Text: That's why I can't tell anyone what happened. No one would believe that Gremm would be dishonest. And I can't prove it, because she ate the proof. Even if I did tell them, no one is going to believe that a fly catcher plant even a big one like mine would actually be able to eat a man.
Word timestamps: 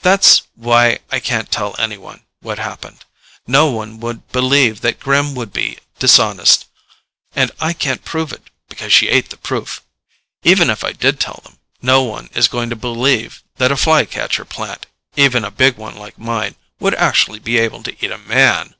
That's 0.00 0.42
why 0.56 0.98
I 1.12 1.20
can't 1.20 1.48
tell 1.48 1.76
anyone 1.78 2.24
what 2.40 2.58
happened. 2.58 3.04
No 3.46 3.70
one 3.70 4.00
would 4.00 4.26
believe 4.32 4.80
that 4.80 4.98
Gremm 4.98 5.36
would 5.36 5.52
be 5.52 5.78
dishonest. 6.00 6.66
And 7.36 7.52
I 7.60 7.72
can't 7.72 8.04
prove 8.04 8.32
it, 8.32 8.50
because 8.68 8.92
she 8.92 9.08
ate 9.08 9.30
the 9.30 9.36
proof. 9.36 9.80
Even 10.42 10.68
if 10.68 10.82
I 10.82 10.90
did 10.90 11.20
tell 11.20 11.42
them, 11.44 11.58
no 11.80 12.02
one 12.02 12.28
is 12.34 12.48
going 12.48 12.70
to 12.70 12.74
believe 12.74 13.44
that 13.58 13.70
a 13.70 13.76
fly 13.76 14.04
catcher 14.04 14.44
plant 14.44 14.86
even 15.14 15.44
a 15.44 15.50
big 15.52 15.76
one 15.76 15.94
like 15.96 16.18
mine 16.18 16.56
would 16.80 16.96
actually 16.96 17.38
be 17.38 17.58
able 17.58 17.84
to 17.84 17.94
eat 18.04 18.10
a 18.10 18.18
man. 18.18 18.74